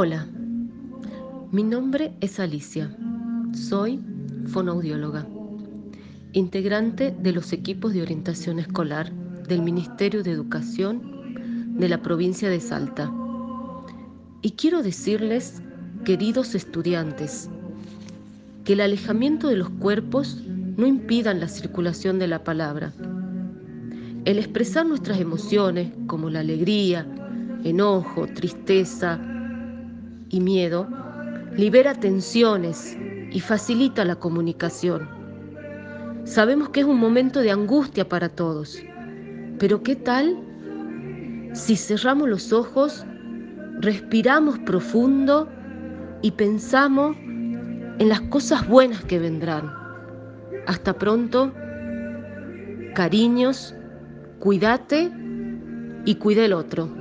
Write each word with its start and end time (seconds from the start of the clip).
Hola, 0.00 0.28
mi 1.50 1.64
nombre 1.64 2.12
es 2.20 2.38
Alicia. 2.38 2.88
Soy 3.52 3.98
fonoaudióloga, 4.46 5.26
integrante 6.34 7.12
de 7.20 7.32
los 7.32 7.52
equipos 7.52 7.94
de 7.94 8.02
orientación 8.02 8.60
escolar 8.60 9.10
del 9.48 9.60
Ministerio 9.60 10.22
de 10.22 10.30
Educación 10.30 11.74
de 11.80 11.88
la 11.88 12.00
provincia 12.00 12.48
de 12.48 12.60
Salta. 12.60 13.12
Y 14.40 14.52
quiero 14.52 14.84
decirles, 14.84 15.62
queridos 16.04 16.54
estudiantes, 16.54 17.50
que 18.62 18.74
el 18.74 18.82
alejamiento 18.82 19.48
de 19.48 19.56
los 19.56 19.68
cuerpos 19.68 20.40
no 20.76 20.86
impidan 20.86 21.40
la 21.40 21.48
circulación 21.48 22.20
de 22.20 22.28
la 22.28 22.44
palabra. 22.44 22.92
El 24.24 24.38
expresar 24.38 24.86
nuestras 24.86 25.18
emociones 25.18 25.90
como 26.06 26.30
la 26.30 26.38
alegría, 26.38 27.04
enojo, 27.64 28.28
tristeza 28.28 29.20
y 30.30 30.40
miedo 30.40 30.88
libera 31.56 31.94
tensiones 31.94 32.96
y 33.30 33.40
facilita 33.40 34.04
la 34.04 34.16
comunicación. 34.16 35.08
Sabemos 36.24 36.68
que 36.70 36.80
es 36.80 36.86
un 36.86 36.98
momento 36.98 37.40
de 37.40 37.50
angustia 37.50 38.08
para 38.08 38.28
todos, 38.28 38.78
pero 39.58 39.82
¿qué 39.82 39.96
tal 39.96 40.36
si 41.52 41.76
cerramos 41.76 42.28
los 42.28 42.52
ojos, 42.52 43.04
respiramos 43.80 44.58
profundo 44.60 45.48
y 46.22 46.30
pensamos 46.32 47.16
en 47.16 48.08
las 48.08 48.20
cosas 48.22 48.68
buenas 48.68 49.02
que 49.04 49.18
vendrán? 49.18 49.72
Hasta 50.66 50.92
pronto, 50.92 51.52
cariños, 52.94 53.74
cuídate 54.38 55.10
y 56.04 56.14
cuide 56.16 56.44
el 56.44 56.52
otro. 56.52 56.97